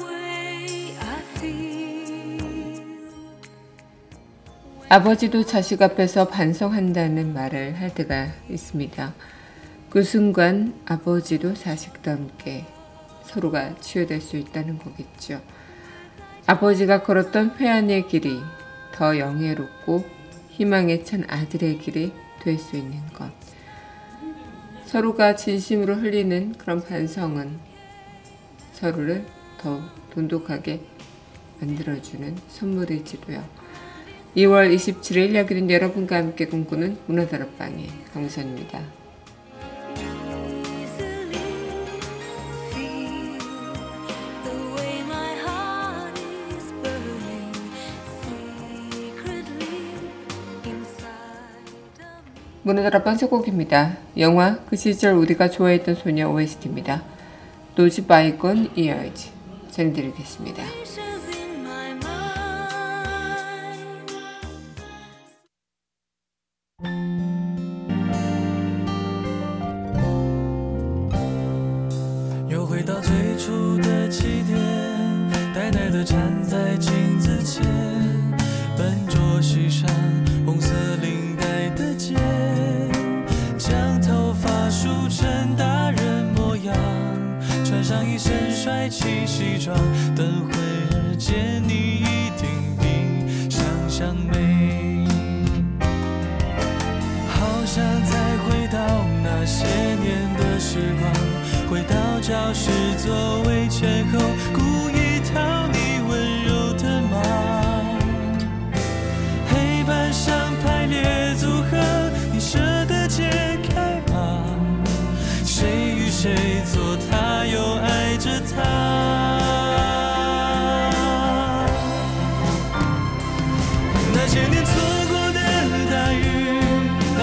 [0.00, 2.70] way I feel.
[4.88, 9.12] 아버지도 자식 앞에서 반성한다는 말을 할 때가 있습니다.
[9.90, 12.64] 그 순간 아버지도 자식도 함께
[13.24, 15.40] 서로가 치유될 수 있다는 거겠죠.
[16.46, 18.40] 아버지가 걸었던 회한의 길이
[18.92, 20.04] 더 영예롭고
[20.50, 23.30] 희망에 찬 아들의 길이 될 수 있는 것.
[24.86, 27.58] 서로가 진심으로 흘리는 그런 반성은
[28.72, 29.24] 서로를
[29.58, 30.80] 더 돈독하게
[31.60, 33.42] 만들어주는 선물일지도요.
[34.36, 39.01] 2월 27일 여기는 여러분과 함께 꿈꾸는 문화다락방의 강선입니다.
[52.62, 53.96] 문화다락방 첫 곡입니다.
[54.18, 57.02] 영화 그 시절 우리가 좋아했던 소녀 OST입니다.
[57.74, 59.30] 노즈 바이건 이어지
[59.70, 60.62] 전해드리겠습니다.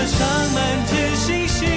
[0.00, 1.68] 晚上满天星星，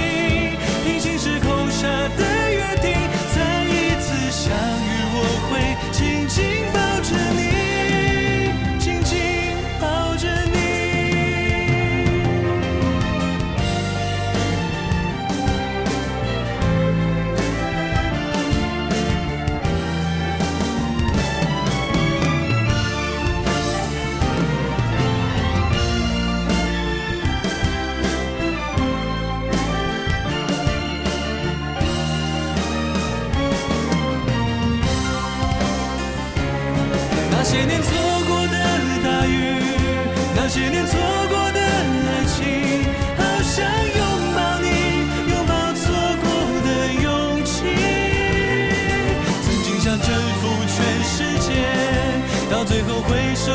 [37.54, 37.88] 些年错
[38.26, 38.56] 过的
[39.04, 39.62] 大雨，
[40.34, 40.98] 那些年错
[41.30, 42.42] 过的爱情，
[43.16, 44.02] 好想拥
[44.34, 44.66] 抱你，
[45.30, 45.84] 拥抱错
[46.20, 46.26] 过
[46.66, 46.68] 的
[47.00, 47.06] 勇
[47.44, 47.54] 气。
[49.44, 50.08] 曾经想征
[50.40, 51.48] 服全世界，
[52.50, 53.52] 到最后回首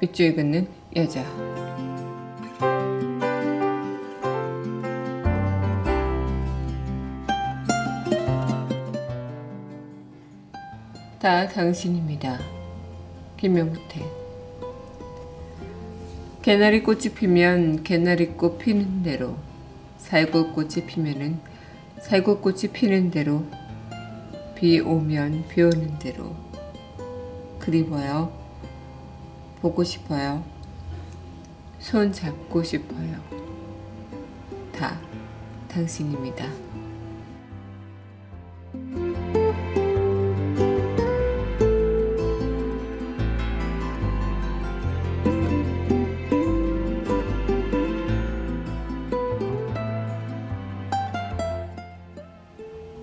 [0.00, 0.66] 밑줄 긋는
[0.96, 1.22] 여자.
[11.18, 12.38] 다 당신입니다.
[13.36, 14.02] 김명태.
[16.40, 19.36] 개나리 꽃이 피면 개나리 꽃 피는 대로,
[19.98, 21.38] 살구꽃이 피면은
[22.00, 23.44] 살구꽃이 피는 대로,
[24.54, 26.34] 비 오면 비 오는 대로.
[27.58, 28.39] 그리워요.
[29.60, 30.42] 보고 싶어요.
[31.78, 33.20] 손 잡고 싶어요.
[34.72, 34.98] 다
[35.68, 36.46] 당신입니다.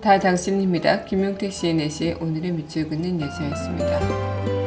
[0.00, 1.04] 다 당신입니다.
[1.04, 4.57] 김용택 씨의 내시 오늘의 밑줄 긋는 여자였습니다.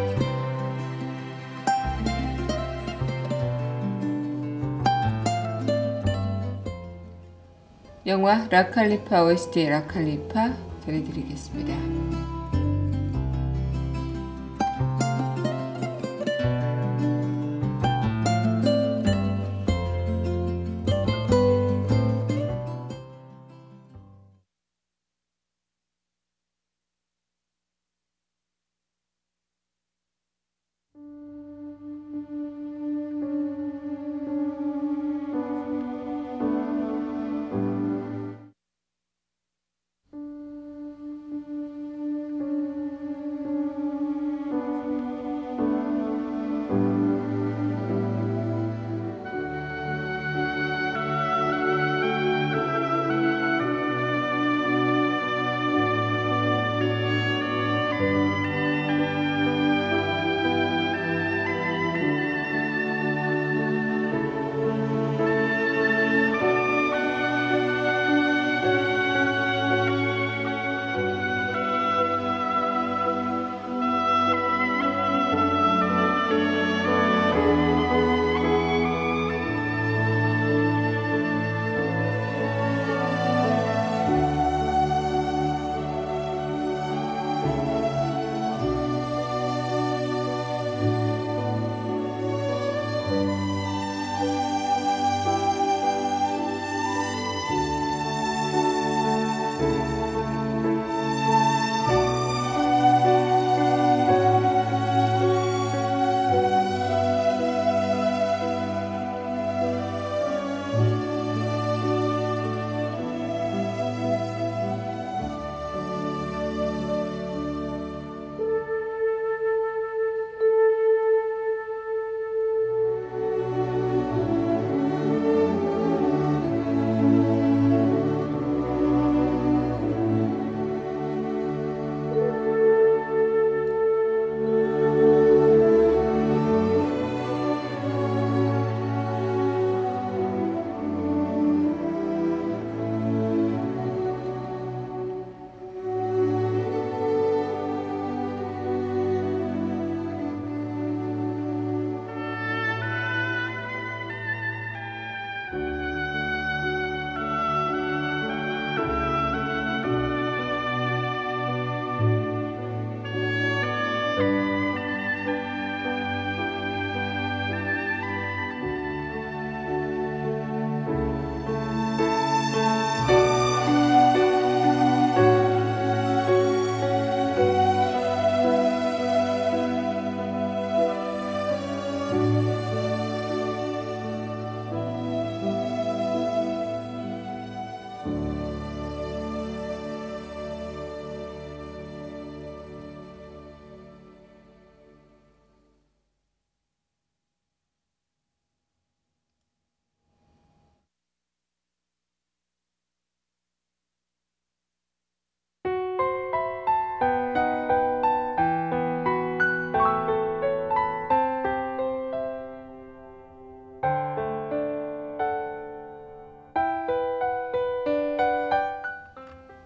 [8.11, 10.53] 영화 라칼리파 OST 라칼리파
[10.83, 12.20] 전해드리겠습니다.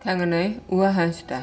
[0.05, 1.41] 당은의 우아한 수다.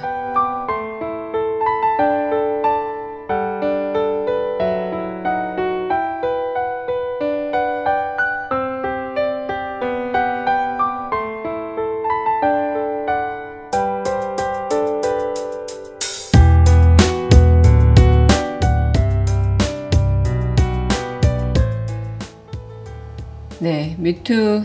[23.58, 24.62] 네, 미투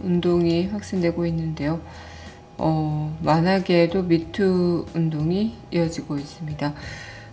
[0.00, 1.80] 운동이 확산되고 있는데요.
[2.58, 6.74] 어, 만하게도 미투 운동이 이어지고 있습니다.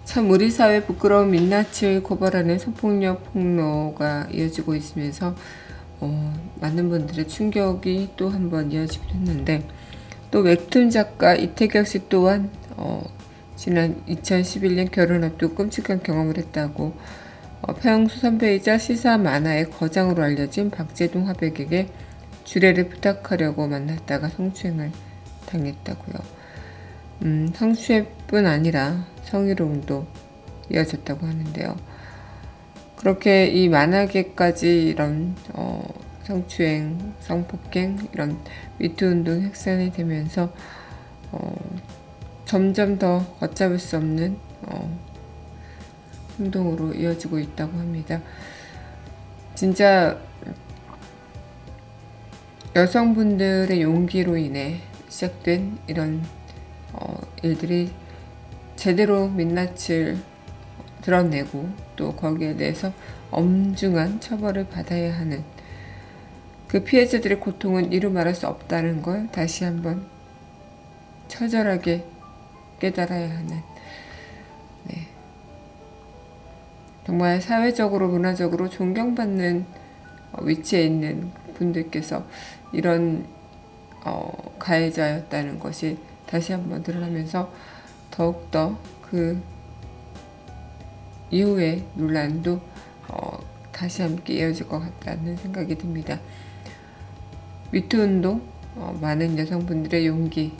[0.03, 5.35] 참 우리 사회 부끄러운 민낯을 고발하는 성폭력 폭로가 이어지고 있으면서
[6.01, 9.65] 어, 많은 분들의 충격이 또 한 번 이어지기도 했는데
[10.31, 13.01] 또 웹툰 작가 이태경 씨 또한 어,
[13.55, 16.93] 지난 2011년 결혼 앞두고 끔찍한 경험을 했다고
[17.61, 21.87] 어, 평수 선배이자 시사 만화의 거장으로 알려진 박재동 화백에게
[22.43, 24.91] 주례를 부탁하려고 만났다가 성추행을
[25.53, 26.15] 당했다고요.
[27.23, 30.05] 음, 성추행뿐 아니라 성희롱도
[30.71, 31.75] 이어졌다고 하는데요.
[32.97, 35.83] 그렇게 이 만화계까지 이런 어,
[36.23, 38.39] 성추행, 성폭행 이런
[38.79, 40.53] 미투 운동 확산이 되면서
[41.31, 41.55] 어,
[42.45, 44.99] 점점 더 걷잡을 수 없는 어,
[46.39, 48.21] 행동으로 이어지고 있다고 합니다.
[49.53, 50.17] 진짜
[52.75, 54.81] 여성분들의 용기로 인해
[55.13, 56.23] 시작된 이런
[56.91, 57.91] 어, 일들이
[58.75, 60.17] 제대로 민낯을
[61.01, 62.91] 드러내고 또 거기에 대해서
[63.29, 65.43] 엄중한 처벌을 받아야 하는
[66.67, 70.07] 그 피해자들의 고통은 이루 말할 수 없다는 걸 다시 한번
[71.27, 72.05] 처절하게
[72.79, 73.61] 깨달아야 하는
[74.85, 75.07] 네.
[77.05, 79.65] 정말 사회적으로 문화적으로 존경받는
[80.31, 82.25] 어, 위치에 있는 분들께서
[82.71, 83.27] 이런
[84.05, 87.51] 어, 가해자였다는 것이 다시 한번 드러나면서
[88.11, 89.41] 더욱더 그
[91.31, 92.61] 이후의 논란도
[93.07, 93.39] 어,
[93.71, 96.19] 다시 함께 이어질 것 같다는 생각이 듭니다.
[97.71, 98.41] 미투 운동,
[98.75, 100.53] 어, 많은 여성분들의 용기,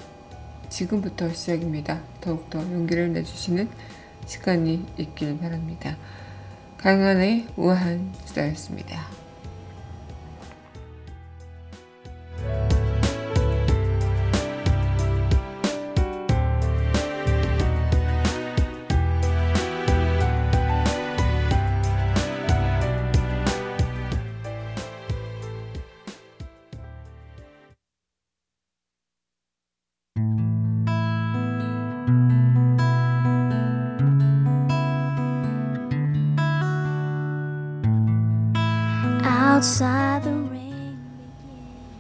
[0.70, 2.02] 지금부터 시작입니다.
[2.22, 3.70] 더욱더 용기를 내주시는
[4.26, 5.96] 시간이 있길 바랍니다.
[6.78, 9.23] 강한의 우아한 수다였습니다.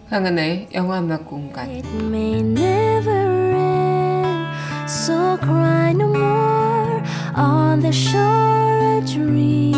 [0.09, 4.51] 강한의 영화 음악 공간 it may never end.
[4.85, 7.01] So cry no more
[7.37, 8.97] on the shore.
[8.97, 9.71] A dream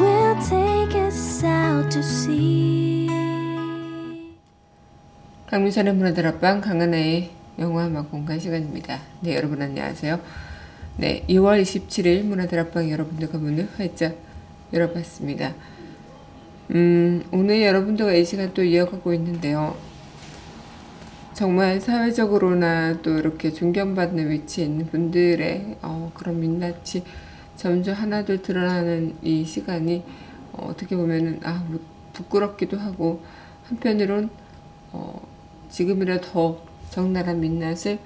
[0.00, 3.10] will take us out to sea.
[5.48, 9.00] 강민선의 문화들 앞방 강한의 영화 음악 공간 시간입니다.
[9.20, 10.20] 네 여러분 안녕하세요.
[10.96, 14.16] 네 2월 27일 문화들 앞방 여러분들과 문을 활짝
[14.72, 15.52] 열어봤습니다.
[16.70, 19.74] 음, 오늘 여러분들과 이 시간 또 이어가고 있는데요.
[21.32, 27.04] 정말 사회적으로나 또 이렇게 존경받는 위치에 있는 분들의 어, 그런 민낯이
[27.56, 30.04] 점점 하나둘 드러나는 이 시간이
[30.52, 31.80] 어, 떻게 보면은 아, 뭐
[32.12, 33.22] 부끄럽기도 하고
[33.64, 34.28] 한편으론
[34.92, 35.26] 어,
[35.70, 36.60] 지금이라 더
[36.90, 37.98] 적나라한 민낯을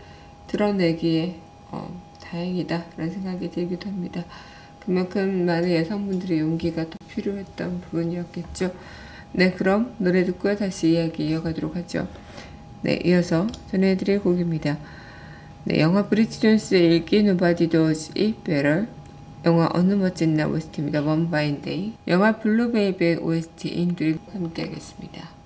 [0.47, 1.37] 드러내기에
[1.73, 4.25] 어, 다행이다라는 생각이 들기도 합니다.
[4.85, 8.75] 그만큼 많은 여성분들의 용기가 더 필요했던 부분이었겠죠.
[9.33, 12.09] 네, 그럼 노래 듣고 다시 이야기 이어가도록 하죠.
[12.83, 14.79] 네, 이어서 전해드릴 곡입니다.
[15.65, 18.87] 네, 영화 브리지 존스의 일기 Nobody Does It Better
[19.45, 21.03] 영화 어느 멋진 날 OST입니다.
[21.03, 25.42] One by Day 영화 블루베이비의 OST인 둘이 함께 하겠습니다.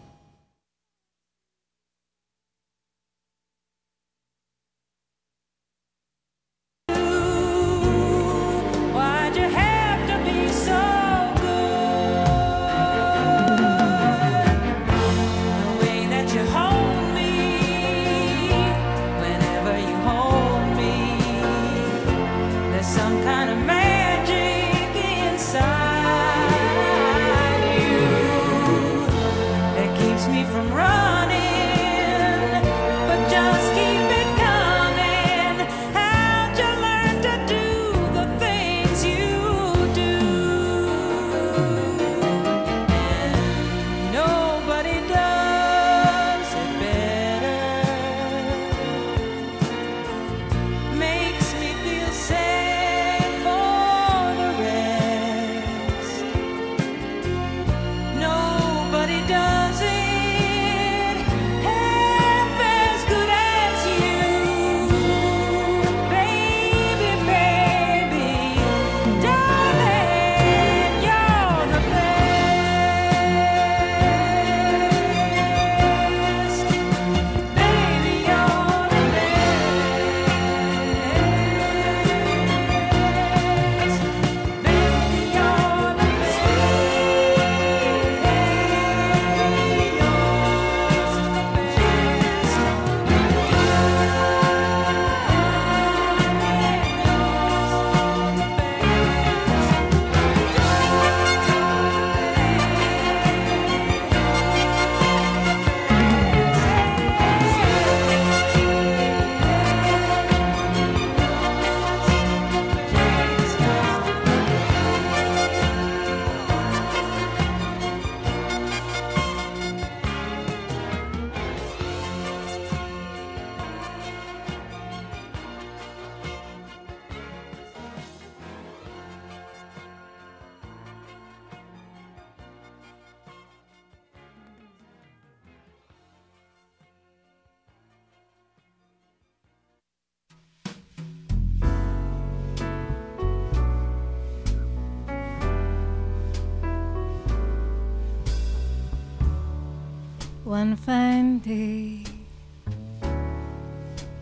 [150.46, 152.04] One fine day,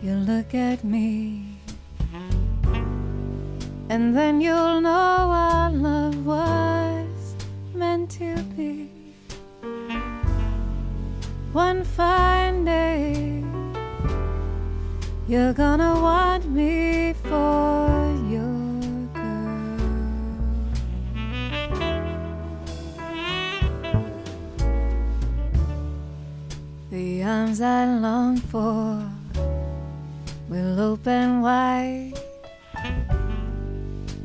[0.01, 1.59] you'll look at me,
[3.89, 4.89] and then you'll know
[5.29, 7.35] our love was
[7.75, 8.89] meant to be.
[11.53, 13.43] One fine day,
[15.27, 18.04] you're gonna want me for
[27.35, 29.03] Arms I long for
[30.47, 32.13] will open wide.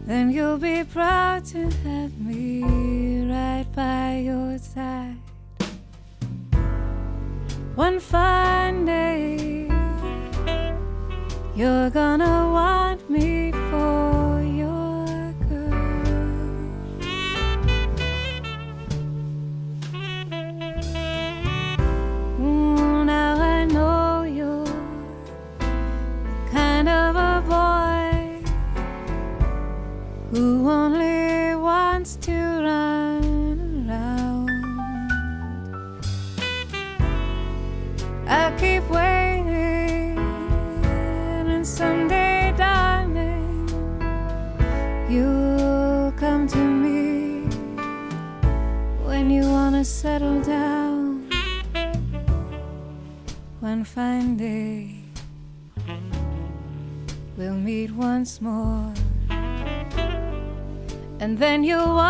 [0.07, 2.63] Then you'll be proud to have me
[3.25, 5.17] right by your side.
[7.75, 9.67] One fine day,
[11.57, 12.90] you're gonna want
[61.51, 62.10] when you want.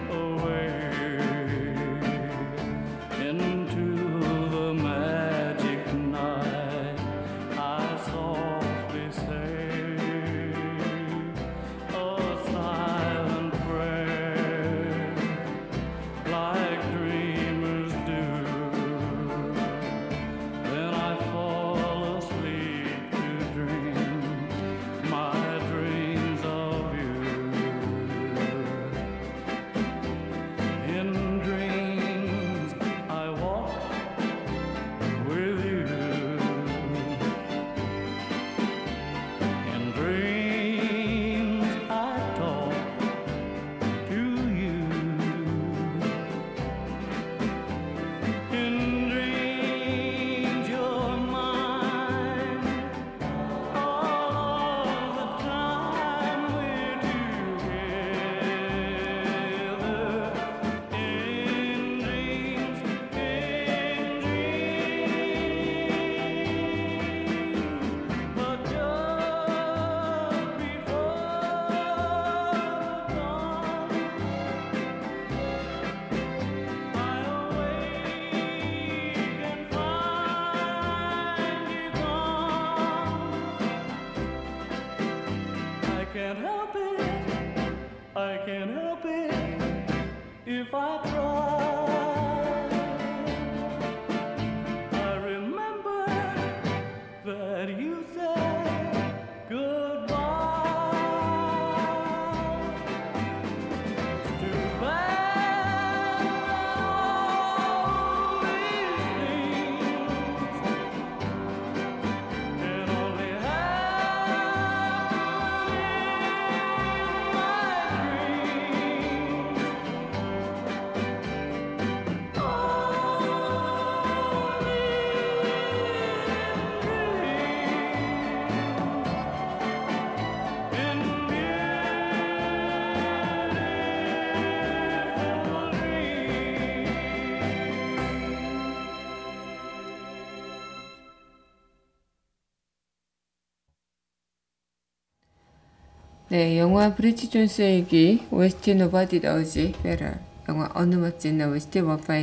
[146.31, 150.15] 네, 영화 브리짓 존스의 일기 OST Nobody Does It Better
[150.47, 151.81] 영화 어느 멋진 날 OST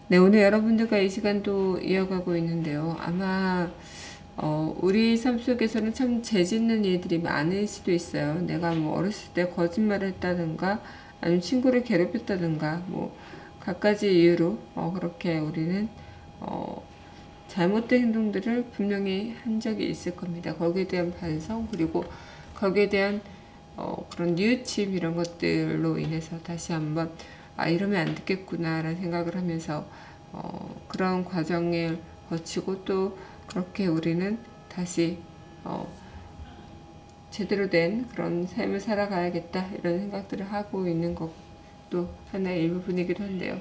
[0.09, 2.97] 네, 오늘 여러분들과 이 시간도 이어가고 있는데요.
[3.01, 3.69] 아마
[4.41, 8.41] 어, 우리 삶 속에서는 참 재짓는 일들이 많을 수도 있어요.
[8.43, 10.81] 내가 뭐 어렸을 때 거짓말을 했다든가,
[11.21, 13.17] 아니면 친구를 괴롭혔다든가, 뭐,
[13.59, 15.88] 갖가지 이유로, 어, 그렇게 우리는,
[16.38, 16.81] 어,
[17.49, 20.55] 잘못된 행동들을 분명히 한 적이 있을 겁니다.
[20.55, 22.05] 거기에 대한 반성, 그리고
[22.55, 23.21] 거기에 대한,
[23.79, 27.11] 어, 그런 뉘우침, 이런 것들로 인해서 다시 한번,
[27.57, 29.87] 아, 이러면 안 되겠구나라는 생각을 하면서,
[30.33, 33.17] 어, 그런 과정을 거치고 또,
[33.49, 34.38] 그렇게 우리는
[34.69, 35.19] 다시
[35.64, 35.91] 어,
[37.31, 43.59] 제대로 된 그런 삶을 살아가야겠다 이런 생각들을 하고 있는 것도 하나의 일부분이기도 한데요.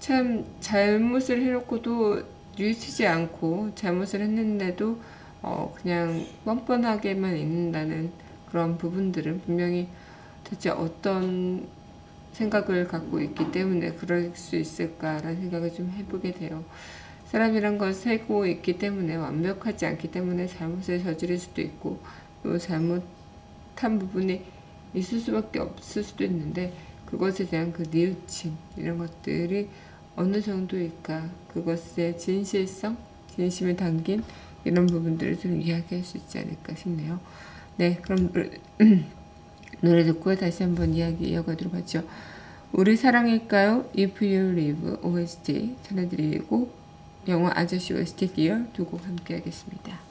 [0.00, 2.22] 참 잘못을 해놓고도
[2.58, 5.00] 뉘우치지 않고 잘못을 했는데도
[5.42, 8.12] 어, 그냥 뻔뻔하게만 있는다는
[8.50, 9.88] 그런 부분들은 분명히
[10.44, 11.68] 대체 어떤
[12.32, 16.64] 생각을 갖고 있기 때문에 그럴 수 있을까라는 생각을 좀 해보게 돼요.
[17.26, 22.00] 사람이란 건 세고 있기 때문에 완벽하지 않기 때문에 잘못을 저지를 수도 있고
[22.42, 24.42] 또 잘못한 부분이
[24.94, 26.72] 있을 수밖에 없을 수도 있는데
[27.06, 29.68] 그것에 대한 그 뉘우침 이런 것들이
[30.16, 32.96] 어느 정도일까 그것의 진실성
[33.34, 34.22] 진심을 담긴
[34.64, 37.20] 이런 부분들을 좀 이야기할 수 있지 않을까 싶네요.
[37.80, 38.30] 네 그럼
[39.80, 42.02] 노래 듣고 다시 한번 이야기 이어가도록 하죠.
[42.72, 43.88] 우리 사랑일까요?
[43.98, 46.70] If You Live OST 전해드리고
[47.28, 50.09] 영화 아저씨 OST 디어 두곡 함께 하겠습니다.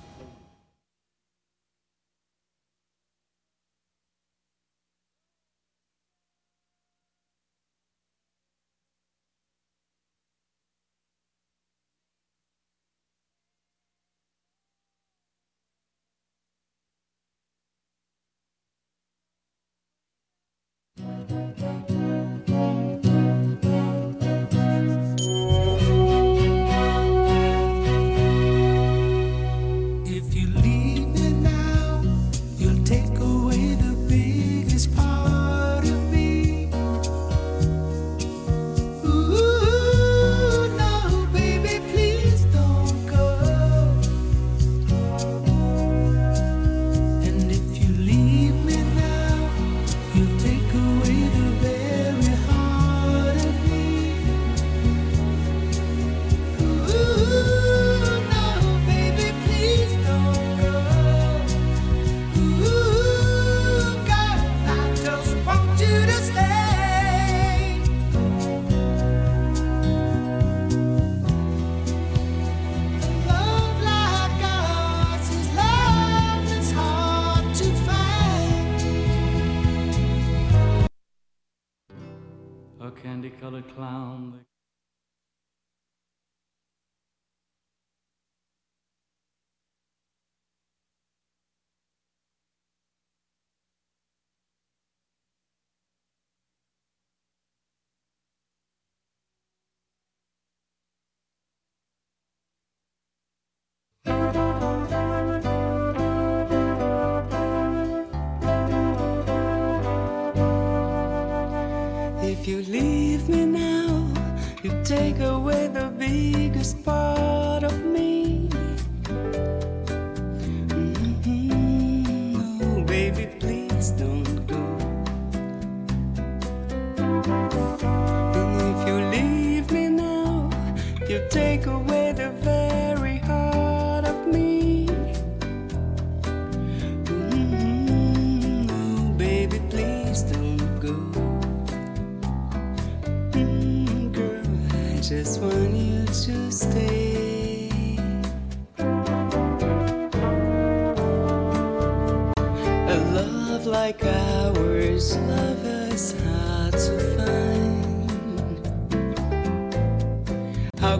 [82.91, 84.45] Candy colored clown.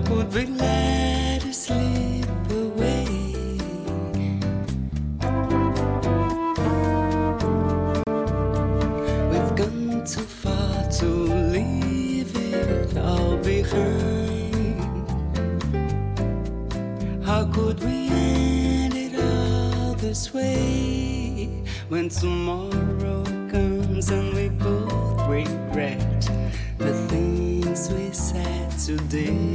[0.10, 3.06] How could we let it slip away?
[9.30, 14.82] We've gone too far to leave it all behind.
[17.24, 26.28] How could we end it all this way when tomorrow comes and we both regret
[26.80, 29.49] the things we said today?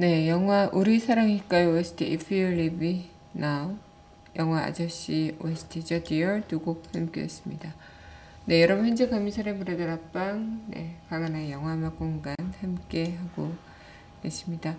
[0.00, 3.76] 네, 영화 우리 사랑일까요 OST If You Me Now
[4.36, 7.74] 영화 아저씨 OST죠 Dear 두 곡 함께했습니다.
[8.44, 13.52] 네, 여러분 현재 감미사의 브레드 앞방 네, 강한의 영화음악 공간 함께 하고
[14.22, 14.76] 계십니다.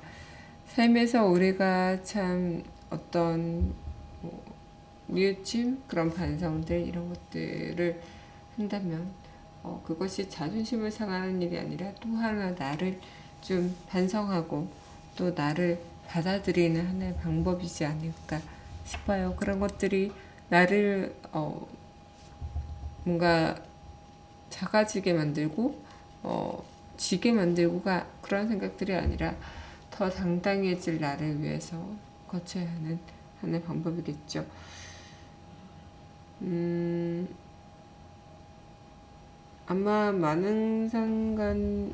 [0.68, 3.74] 삶에서 우리가 참 어떤
[4.22, 4.42] 뭐,
[5.10, 8.02] 뉘우침 그런 반성들 이런 것들을
[8.56, 9.12] 한다면
[9.64, 13.02] 어, 그것이 자존심을 상하는 일이 아니라 또 하나 나를
[13.42, 18.42] 좀 반성하고 또 나를 받아들이는 하나의 방법이지 않을까
[18.86, 19.36] 싶어요.
[19.36, 20.12] 그런 것들이
[20.50, 21.68] 나를 어,
[23.04, 23.56] 뭔가
[24.50, 25.80] 작아지게 만들고
[26.24, 26.64] 어,
[26.98, 29.36] 지게 만들고가 그런 생각들이 아니라
[29.92, 31.78] 더 당당해질 나를 위해서
[32.28, 33.00] 거쳐야 하는
[33.42, 34.46] 하나의 방법이겠죠.
[36.42, 37.28] 음,
[39.68, 41.94] 아마 많은 상관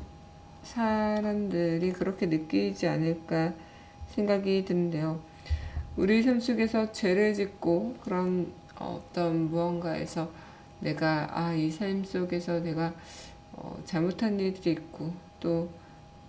[0.66, 3.54] 사람들이 그렇게 느끼지 않을까
[4.08, 5.20] 생각이 드는데요.
[5.96, 10.30] 우리 삶 속에서 죄를 짓고 그런 어떤 무언가에서
[10.80, 12.92] 내가 아, 이 삶 속에서 내가
[13.52, 15.70] 어, 잘못한 일들이 있고 또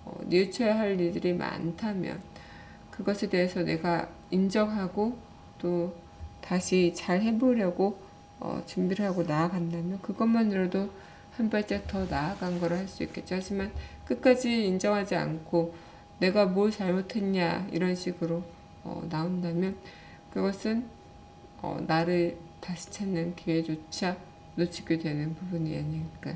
[0.05, 2.21] 어, 뉘우쳐야 할 일들이 많다면
[2.91, 5.17] 그것에 대해서 내가 인정하고
[5.59, 5.93] 또
[6.41, 7.99] 다시 잘 해보려고
[8.39, 10.89] 어, 준비를 하고 나아간다면 그것만으로도
[11.37, 13.35] 한 발짝 더 나아간 거를 할 수 있겠죠.
[13.35, 13.71] 하지만
[14.07, 15.73] 끝까지 인정하지 않고
[16.19, 18.43] 내가 뭘 잘못했냐 이런 식으로
[18.83, 19.77] 어, 나온다면
[20.31, 20.87] 그것은
[21.61, 24.17] 어, 나를 다시 찾는 기회조차
[24.55, 26.35] 놓치게 되는 부분이 아닐까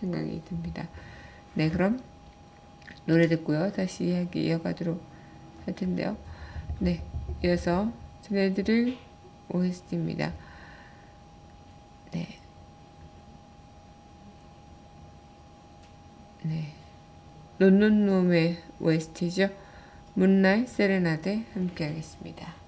[0.00, 0.88] 생각이 듭니다.
[1.54, 2.02] 네, 그럼
[3.06, 3.70] 노래 듣고요.
[3.72, 5.00] 다시 이야기 이어가도록
[5.64, 6.16] 할 텐데요.
[6.80, 7.02] 네,
[7.44, 7.92] 이어서
[8.22, 8.96] 전해드릴
[9.50, 10.32] OST입니다.
[12.12, 12.38] 네.
[16.42, 16.83] 네.
[17.58, 19.48] 논논놈의 OST죠.
[20.14, 22.63] 문날 세레나데 함께 하겠습니다.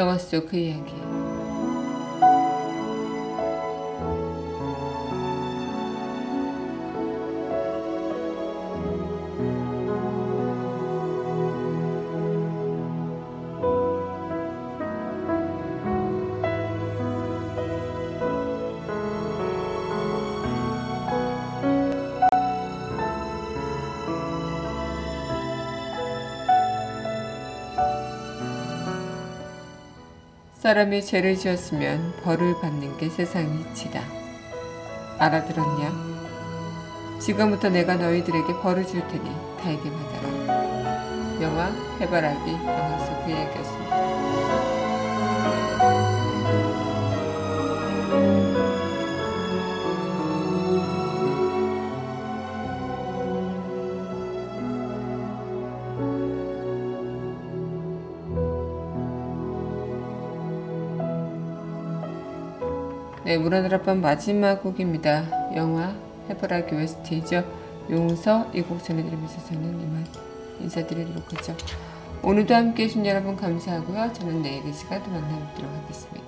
[0.00, 1.29] 영화 속그 이야기.
[30.70, 34.00] 사람이 죄를 지었으면 벌을 받는 게 세상의 이치다.
[35.18, 37.18] 알아들었냐?
[37.18, 39.28] 지금부터 내가 너희들에게 벌을 줄 테니
[39.60, 41.42] 달게 받아라.
[41.42, 43.79] 영화 해바라기 영화 속 그 이야기였습니다.
[63.30, 65.54] 네, 무라드라밤 마지막 곡입니다.
[65.54, 65.94] 영화
[66.28, 67.44] 해바라기 웨스트이죠.
[67.88, 70.04] 용서 이 곡 전해드리면서 저는 이만
[70.58, 71.56] 인사드리도록 하죠.
[72.24, 74.12] 오늘도 함께 해 주신 여러분 감사하고요.
[74.14, 76.19] 저는 내일 이 시간 또 만나뵙도록 하겠습니다.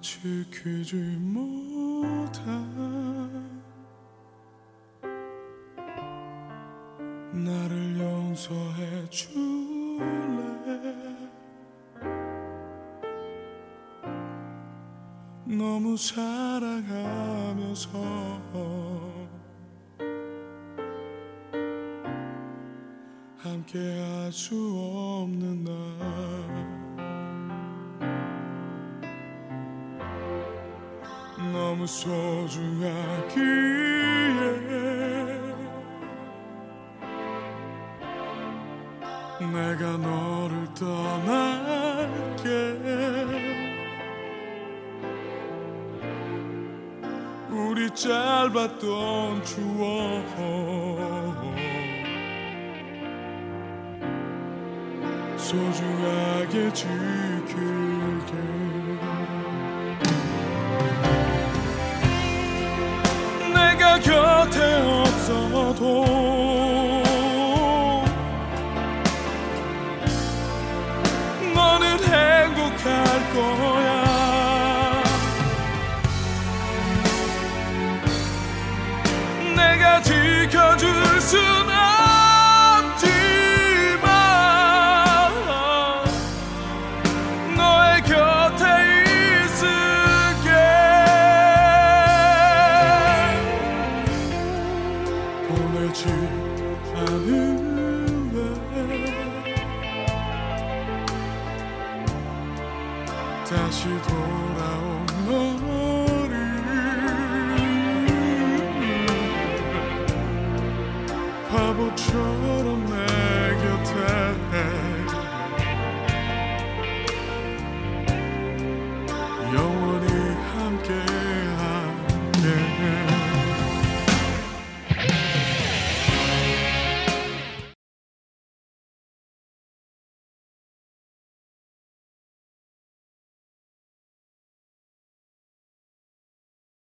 [0.00, 2.40] 지키지 못해.
[7.32, 10.38] 나를 용서해 줄래?
[15.44, 16.88] 너무 사랑하면서
[23.38, 25.07] 함께 할수 없
[31.88, 33.38] 소중하기에
[39.50, 42.44] 내가 너를 떠날게.
[47.50, 50.28] 우리 짧았던 추억
[55.38, 57.87] 소중하게 지킬
[80.78, 81.57] 지켜